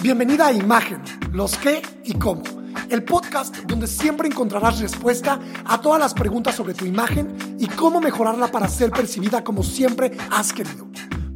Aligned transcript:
Bienvenida 0.00 0.46
a 0.46 0.52
Imagen, 0.52 1.02
los 1.32 1.58
qué 1.58 1.82
y 2.04 2.14
cómo. 2.14 2.44
El 2.88 3.02
podcast 3.02 3.56
donde 3.66 3.88
siempre 3.88 4.28
encontrarás 4.28 4.78
respuesta 4.78 5.40
a 5.64 5.80
todas 5.80 5.98
las 5.98 6.14
preguntas 6.14 6.54
sobre 6.54 6.72
tu 6.72 6.84
imagen 6.84 7.56
y 7.58 7.66
cómo 7.66 8.00
mejorarla 8.00 8.46
para 8.46 8.68
ser 8.68 8.92
percibida 8.92 9.42
como 9.42 9.64
siempre 9.64 10.16
has 10.30 10.52
querido. 10.52 10.86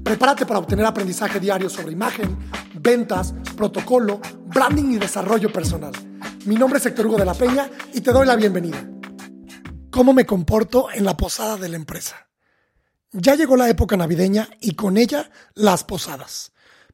Prepárate 0.04 0.46
para 0.46 0.60
obtener 0.60 0.86
aprendizaje 0.86 1.40
diario 1.40 1.68
sobre 1.68 1.90
imagen, 1.90 2.38
ventas, 2.74 3.34
protocolo, 3.56 4.20
branding 4.46 4.92
y 4.92 4.98
desarrollo 4.98 5.52
personal. 5.52 5.92
Mi 6.44 6.54
nombre 6.54 6.78
es 6.78 6.86
Héctor 6.86 7.08
Hugo 7.08 7.18
de 7.18 7.24
la 7.24 7.34
Peña 7.34 7.68
y 7.92 8.00
te 8.00 8.12
doy 8.12 8.26
la 8.26 8.36
bienvenida. 8.36 8.88
¿Cómo 9.90 10.12
me 10.12 10.24
comporto 10.24 10.86
en 10.94 11.04
la 11.04 11.16
posada 11.16 11.56
de 11.56 11.68
la 11.68 11.76
empresa? 11.76 12.28
Ya 13.10 13.34
llegó 13.34 13.56
la 13.56 13.68
época 13.68 13.96
navideña 13.96 14.48
y 14.60 14.76
con 14.76 14.98
ella 14.98 15.32
las 15.54 15.82
posadas. 15.82 16.52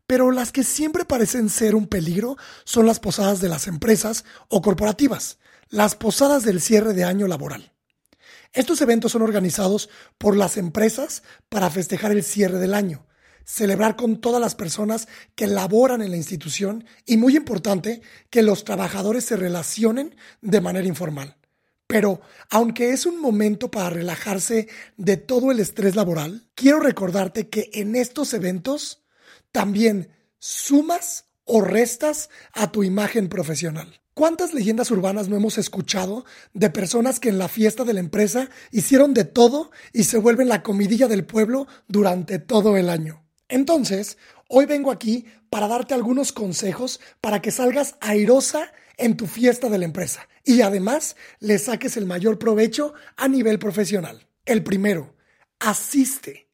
Pero 0.08 0.32
las 0.32 0.52
que 0.52 0.64
siempre 0.64 1.04
parecen 1.04 1.50
ser 1.50 1.74
un 1.74 1.86
peligro 1.86 2.38
son 2.64 2.86
las 2.86 2.98
posadas 2.98 3.42
de 3.42 3.50
las 3.50 3.66
empresas 3.66 4.24
o 4.48 4.62
corporativas, 4.62 5.38
las 5.68 5.96
posadas 5.96 6.44
del 6.44 6.62
cierre 6.62 6.94
de 6.94 7.04
año 7.04 7.28
laboral. 7.28 7.74
Estos 8.54 8.80
eventos 8.80 9.12
son 9.12 9.20
organizados 9.20 9.90
por 10.16 10.34
las 10.34 10.56
empresas 10.56 11.22
para 11.50 11.68
festejar 11.68 12.10
el 12.10 12.24
cierre 12.24 12.58
del 12.58 12.72
año, 12.72 13.06
celebrar 13.44 13.96
con 13.96 14.18
todas 14.18 14.40
las 14.40 14.54
personas 14.54 15.08
que 15.34 15.46
laboran 15.46 16.00
en 16.00 16.10
la 16.10 16.16
institución 16.16 16.86
y, 17.04 17.18
muy 17.18 17.36
importante, 17.36 18.00
que 18.30 18.42
los 18.42 18.64
trabajadores 18.64 19.26
se 19.26 19.36
relacionen 19.36 20.16
de 20.40 20.62
manera 20.62 20.88
informal. 20.88 21.36
Pero, 21.86 22.22
aunque 22.48 22.92
es 22.92 23.04
un 23.04 23.20
momento 23.20 23.70
para 23.70 23.90
relajarse 23.90 24.68
de 24.96 25.18
todo 25.18 25.52
el 25.52 25.60
estrés 25.60 25.96
laboral, 25.96 26.48
quiero 26.54 26.80
recordarte 26.80 27.50
que 27.50 27.68
en 27.74 27.94
estos 27.94 28.32
eventos 28.32 29.04
también 29.52 30.10
sumas 30.38 31.26
o 31.44 31.60
restas 31.62 32.28
a 32.52 32.70
tu 32.70 32.84
imagen 32.84 33.28
profesional. 33.28 34.00
¿Cuántas 34.14 34.52
leyendas 34.52 34.90
urbanas 34.90 35.28
no 35.28 35.36
hemos 35.36 35.58
escuchado 35.58 36.24
de 36.52 36.70
personas 36.70 37.20
que 37.20 37.28
en 37.28 37.38
la 37.38 37.48
fiesta 37.48 37.84
de 37.84 37.94
la 37.94 38.00
empresa 38.00 38.50
hicieron 38.72 39.14
de 39.14 39.24
todo 39.24 39.70
y 39.92 40.04
se 40.04 40.18
vuelven 40.18 40.48
la 40.48 40.62
comidilla 40.62 41.06
del 41.06 41.24
pueblo 41.24 41.68
durante 41.86 42.38
todo 42.38 42.76
el 42.76 42.90
año? 42.90 43.24
Entonces, 43.48 44.18
hoy 44.48 44.66
vengo 44.66 44.90
aquí 44.90 45.26
para 45.50 45.68
darte 45.68 45.94
algunos 45.94 46.32
consejos 46.32 47.00
para 47.20 47.40
que 47.40 47.52
salgas 47.52 47.94
airosa 48.00 48.72
en 48.96 49.16
tu 49.16 49.26
fiesta 49.26 49.68
de 49.68 49.78
la 49.78 49.84
empresa 49.84 50.28
y 50.44 50.62
además 50.62 51.14
le 51.38 51.58
saques 51.58 51.96
el 51.96 52.04
mayor 52.04 52.38
provecho 52.38 52.94
a 53.16 53.28
nivel 53.28 53.60
profesional. 53.60 54.26
El 54.44 54.64
primero, 54.64 55.14
asiste. 55.60 56.48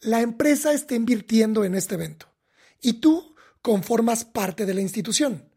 La 0.00 0.20
empresa 0.20 0.72
está 0.72 0.96
invirtiendo 0.96 1.64
en 1.64 1.76
este 1.76 1.94
evento 1.94 2.33
y 2.84 2.94
tú 2.94 3.34
conformas 3.62 4.26
parte 4.26 4.66
de 4.66 4.74
la 4.74 4.82
institución. 4.82 5.48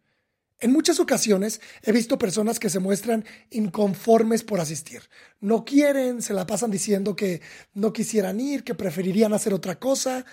En 0.60 0.72
muchas 0.72 1.00
ocasiones 1.00 1.62
he 1.84 1.92
visto 1.92 2.18
personas 2.18 2.58
que 2.58 2.70
se 2.70 2.80
muestran 2.80 3.26
inconformes 3.52 4.44
por 4.44 4.60
asistir. 4.60 5.04
No 5.40 5.66
quieren, 5.66 6.22
se 6.22 6.34
la 6.34 6.48
pasan 6.48 6.72
diciendo 6.72 7.16
que 7.16 7.42
no 7.74 7.94
quisieran 7.94 8.40
ir, 8.40 8.64
que 8.64 8.74
preferirían 8.74 9.34
hacer 9.34 9.54
otra 9.54 9.78
cosa. 9.78 10.26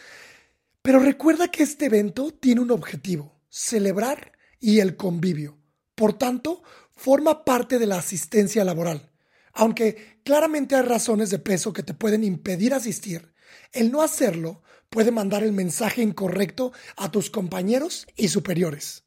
Pero 0.80 1.00
recuerda 1.00 1.48
que 1.48 1.64
este 1.64 1.86
evento 1.86 2.30
tiene 2.30 2.60
un 2.60 2.70
objetivo, 2.70 3.40
celebrar 3.50 4.32
y 4.60 4.78
el 4.78 4.96
convivio. 4.96 5.58
Por 5.94 6.16
tanto, 6.16 6.62
forma 6.94 7.44
parte 7.44 7.78
de 7.78 7.86
la 7.86 7.98
asistencia 7.98 8.64
laboral. 8.64 9.10
Aunque 9.52 10.20
claramente 10.24 10.76
hay 10.76 10.82
razones 10.82 11.28
de 11.30 11.38
peso 11.40 11.72
que 11.72 11.82
te 11.82 11.92
pueden 11.92 12.24
impedir 12.24 12.72
asistir, 12.72 13.33
el 13.72 13.90
no 13.90 14.02
hacerlo 14.02 14.62
puede 14.90 15.10
mandar 15.10 15.42
el 15.42 15.52
mensaje 15.52 16.02
incorrecto 16.02 16.72
a 16.96 17.10
tus 17.10 17.30
compañeros 17.30 18.06
y 18.16 18.28
superiores. 18.28 19.04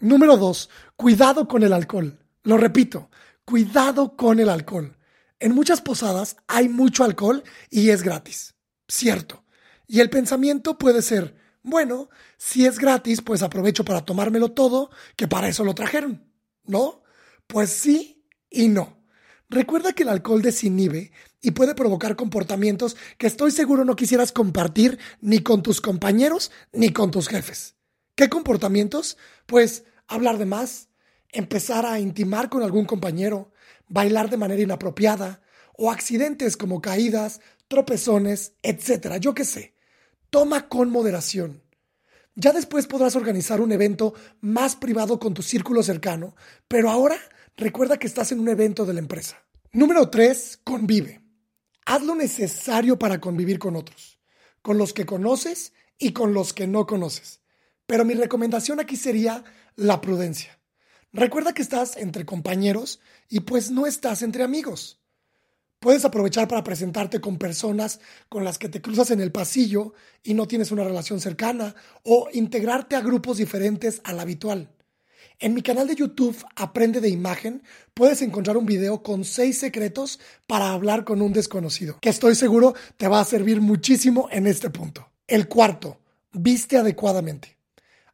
Número 0.00 0.36
2. 0.36 0.70
Cuidado 0.96 1.46
con 1.46 1.62
el 1.62 1.72
alcohol. 1.72 2.18
Lo 2.42 2.56
repito, 2.56 3.10
cuidado 3.44 4.16
con 4.16 4.40
el 4.40 4.48
alcohol. 4.48 4.96
En 5.38 5.54
muchas 5.54 5.80
posadas 5.80 6.36
hay 6.48 6.68
mucho 6.68 7.04
alcohol 7.04 7.44
y 7.70 7.90
es 7.90 8.02
gratis. 8.02 8.54
Cierto. 8.88 9.44
Y 9.86 10.00
el 10.00 10.10
pensamiento 10.10 10.78
puede 10.78 11.02
ser, 11.02 11.36
bueno, 11.62 12.10
si 12.36 12.66
es 12.66 12.78
gratis, 12.78 13.22
pues 13.22 13.42
aprovecho 13.42 13.84
para 13.84 14.04
tomármelo 14.04 14.52
todo, 14.52 14.90
que 15.16 15.28
para 15.28 15.48
eso 15.48 15.64
lo 15.64 15.74
trajeron. 15.74 16.30
¿No? 16.64 17.02
Pues 17.46 17.70
sí 17.70 18.24
y 18.50 18.68
no. 18.68 18.99
Recuerda 19.50 19.92
que 19.92 20.04
el 20.04 20.10
alcohol 20.10 20.42
desinhibe 20.42 21.10
y 21.42 21.50
puede 21.50 21.74
provocar 21.74 22.14
comportamientos 22.14 22.96
que 23.18 23.26
estoy 23.26 23.50
seguro 23.50 23.84
no 23.84 23.96
quisieras 23.96 24.30
compartir 24.30 25.00
ni 25.20 25.40
con 25.40 25.64
tus 25.64 25.80
compañeros 25.80 26.52
ni 26.72 26.90
con 26.90 27.10
tus 27.10 27.26
jefes. 27.26 27.74
¿Qué 28.14 28.28
comportamientos? 28.28 29.18
Pues 29.46 29.82
hablar 30.06 30.38
de 30.38 30.46
más, 30.46 30.88
empezar 31.32 31.84
a 31.84 31.98
intimar 31.98 32.48
con 32.48 32.62
algún 32.62 32.84
compañero, 32.84 33.50
bailar 33.88 34.30
de 34.30 34.36
manera 34.36 34.62
inapropiada 34.62 35.42
o 35.76 35.90
accidentes 35.90 36.56
como 36.56 36.80
caídas, 36.80 37.40
tropezones, 37.66 38.52
etc. 38.62 39.16
Yo 39.18 39.34
qué 39.34 39.44
sé. 39.44 39.74
Toma 40.30 40.68
con 40.68 40.90
moderación. 40.90 41.60
Ya 42.36 42.52
después 42.52 42.86
podrás 42.86 43.16
organizar 43.16 43.60
un 43.60 43.72
evento 43.72 44.14
más 44.40 44.76
privado 44.76 45.18
con 45.18 45.34
tu 45.34 45.42
círculo 45.42 45.82
cercano, 45.82 46.36
pero 46.68 46.88
ahora 46.88 47.16
recuerda 47.60 47.98
que 47.98 48.06
estás 48.06 48.32
en 48.32 48.40
un 48.40 48.48
evento 48.48 48.86
de 48.86 48.94
la 48.94 49.00
empresa. 49.00 49.36
Número 49.72 50.08
3. 50.08 50.60
Convive. 50.64 51.20
Haz 51.84 52.02
lo 52.02 52.14
necesario 52.14 52.98
para 52.98 53.20
convivir 53.20 53.58
con 53.58 53.76
otros, 53.76 54.18
con 54.62 54.78
los 54.78 54.92
que 54.92 55.06
conoces 55.06 55.72
y 55.98 56.12
con 56.12 56.32
los 56.32 56.52
que 56.52 56.66
no 56.66 56.86
conoces. 56.86 57.40
Pero 57.86 58.04
mi 58.04 58.14
recomendación 58.14 58.80
aquí 58.80 58.96
sería 58.96 59.44
la 59.76 60.00
prudencia. 60.00 60.58
Recuerda 61.12 61.52
que 61.52 61.62
estás 61.62 61.96
entre 61.96 62.24
compañeros 62.24 63.00
y 63.28 63.40
pues 63.40 63.70
no 63.70 63.86
estás 63.86 64.22
entre 64.22 64.42
amigos. 64.42 65.00
Puedes 65.80 66.04
aprovechar 66.04 66.48
para 66.48 66.64
presentarte 66.64 67.20
con 67.20 67.38
personas 67.38 68.00
con 68.28 68.44
las 68.44 68.58
que 68.58 68.68
te 68.68 68.80
cruzas 68.80 69.10
en 69.10 69.20
el 69.20 69.32
pasillo 69.32 69.92
y 70.22 70.34
no 70.34 70.46
tienes 70.46 70.70
una 70.70 70.84
relación 70.84 71.20
cercana 71.20 71.74
o 72.04 72.28
integrarte 72.32 72.96
a 72.96 73.00
grupos 73.00 73.38
diferentes 73.38 74.00
al 74.04 74.20
habitual. 74.20 74.70
En 75.42 75.54
mi 75.54 75.62
canal 75.62 75.88
de 75.88 75.94
YouTube 75.94 76.36
Aprende 76.54 77.00
de 77.00 77.08
Imagen 77.08 77.62
puedes 77.94 78.20
encontrar 78.20 78.58
un 78.58 78.66
video 78.66 79.02
con 79.02 79.24
seis 79.24 79.58
secretos 79.58 80.20
para 80.46 80.70
hablar 80.70 81.04
con 81.04 81.22
un 81.22 81.32
desconocido, 81.32 81.96
que 82.02 82.10
estoy 82.10 82.34
seguro 82.34 82.74
te 82.98 83.08
va 83.08 83.20
a 83.20 83.24
servir 83.24 83.62
muchísimo 83.62 84.28
en 84.30 84.46
este 84.46 84.68
punto. 84.68 85.10
El 85.26 85.48
cuarto, 85.48 85.98
viste 86.30 86.76
adecuadamente. 86.76 87.56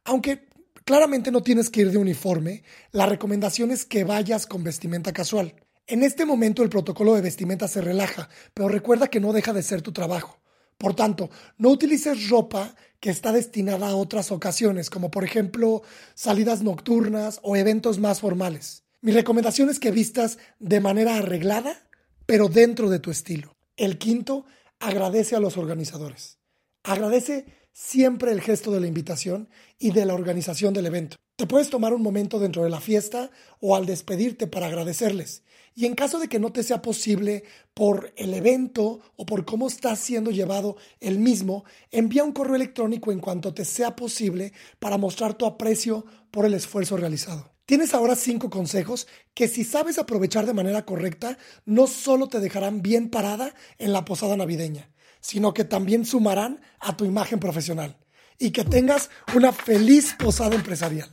Aunque 0.05 0.47
claramente 0.85 1.29
no 1.29 1.43
tienes 1.43 1.69
que 1.69 1.81
ir 1.81 1.91
de 1.91 1.97
uniforme, 1.97 2.63
la 2.93 3.05
recomendación 3.05 3.71
es 3.71 3.83
que 3.83 4.05
vayas 4.05 4.47
con 4.47 4.63
vestimenta 4.63 5.11
casual. 5.11 5.53
En 5.85 6.03
este 6.03 6.25
momento 6.25 6.63
el 6.63 6.69
protocolo 6.69 7.13
de 7.13 7.21
vestimenta 7.23 7.67
se 7.67 7.81
relaja, 7.81 8.29
pero 8.53 8.69
recuerda 8.69 9.09
que 9.09 9.19
no 9.19 9.33
deja 9.33 9.51
de 9.51 9.63
ser 9.63 9.81
tu 9.81 9.91
trabajo. 9.91 10.39
Por 10.77 10.95
tanto, 10.95 11.29
no 11.57 11.69
utilices 11.69 12.29
ropa 12.29 12.75
que 12.99 13.09
está 13.09 13.31
destinada 13.31 13.89
a 13.89 13.95
otras 13.95 14.31
ocasiones, 14.31 14.89
como 14.89 15.11
por 15.11 15.23
ejemplo 15.23 15.81
salidas 16.13 16.61
nocturnas 16.61 17.39
o 17.43 17.55
eventos 17.55 17.99
más 17.99 18.21
formales. 18.21 18.83
Mi 19.01 19.11
recomendación 19.11 19.69
es 19.69 19.79
que 19.79 19.91
vistas 19.91 20.37
de 20.59 20.79
manera 20.79 21.17
arreglada, 21.17 21.87
pero 22.25 22.49
dentro 22.49 22.89
de 22.89 22.99
tu 22.99 23.11
estilo. 23.11 23.55
El 23.75 23.97
quinto, 23.97 24.45
agradece 24.79 25.35
a 25.35 25.39
los 25.39 25.57
organizadores. 25.57 26.39
Agradece 26.83 27.45
siempre 27.73 28.31
el 28.31 28.41
gesto 28.41 28.71
de 28.71 28.79
la 28.79 28.87
invitación 28.87 29.49
y 29.77 29.91
de 29.91 30.05
la 30.05 30.13
organización 30.13 30.73
del 30.73 30.87
evento. 30.87 31.17
Te 31.37 31.45
puedes 31.45 31.69
tomar 31.69 31.93
un 31.93 32.01
momento 32.01 32.39
dentro 32.39 32.63
de 32.63 32.71
la 32.71 32.81
fiesta 32.81 33.29
o 33.59 33.75
al 33.75 33.85
despedirte 33.85 34.47
para 34.47 34.65
agradecerles. 34.65 35.43
Y 35.75 35.85
en 35.85 35.93
caso 35.93 36.17
de 36.17 36.27
que 36.27 36.39
no 36.39 36.51
te 36.51 36.63
sea 36.63 36.81
posible 36.81 37.43
por 37.75 38.11
el 38.15 38.33
evento 38.33 39.01
o 39.15 39.27
por 39.27 39.45
cómo 39.45 39.67
está 39.67 39.95
siendo 39.95 40.31
llevado 40.31 40.77
el 40.99 41.19
mismo, 41.19 41.63
envía 41.91 42.23
un 42.23 42.31
correo 42.31 42.55
electrónico 42.55 43.11
en 43.11 43.19
cuanto 43.19 43.53
te 43.53 43.65
sea 43.65 43.95
posible 43.95 44.51
para 44.79 44.97
mostrar 44.97 45.35
tu 45.35 45.45
aprecio 45.45 46.07
por 46.31 46.47
el 46.47 46.55
esfuerzo 46.55 46.97
realizado. 46.97 47.51
Tienes 47.67 47.93
ahora 47.93 48.15
cinco 48.15 48.49
consejos 48.49 49.07
que 49.35 49.47
si 49.47 49.63
sabes 49.63 49.99
aprovechar 49.99 50.47
de 50.47 50.55
manera 50.55 50.85
correcta, 50.85 51.37
no 51.65 51.85
solo 51.85 52.29
te 52.29 52.39
dejarán 52.39 52.81
bien 52.81 53.11
parada 53.11 53.53
en 53.77 53.93
la 53.93 54.05
posada 54.05 54.37
navideña, 54.37 54.89
sino 55.19 55.53
que 55.53 55.65
también 55.65 56.03
sumarán 56.03 56.61
a 56.79 56.97
tu 56.97 57.05
imagen 57.05 57.39
profesional 57.39 57.95
y 58.39 58.51
que 58.51 58.63
tengas 58.63 59.09
una 59.35 59.51
feliz 59.51 60.15
posada 60.17 60.55
empresarial. 60.55 61.09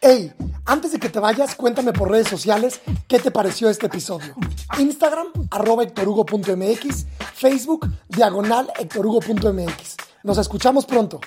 Hey, 0.00 0.32
antes 0.64 0.92
de 0.92 0.98
que 0.98 1.08
te 1.08 1.18
vayas, 1.18 1.54
cuéntame 1.54 1.92
por 1.92 2.10
redes 2.10 2.28
sociales 2.28 2.80
qué 3.08 3.18
te 3.18 3.30
pareció 3.30 3.68
este 3.68 3.86
episodio. 3.86 4.34
Instagram, 4.78 5.26
arroba 5.50 5.82
hectorugo.mx, 5.82 7.06
Facebook, 7.34 7.88
diagonal 8.08 8.70
hectorugo.mx. 8.78 9.96
Nos 10.22 10.38
escuchamos 10.38 10.86
pronto. 10.86 11.20